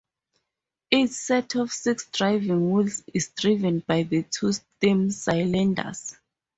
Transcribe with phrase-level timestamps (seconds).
[0.89, 6.17] Each set of six driving wheels is driven by two steam cylinders.